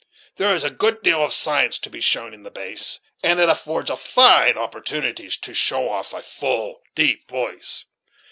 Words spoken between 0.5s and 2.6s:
is a good deal of science to be shown in the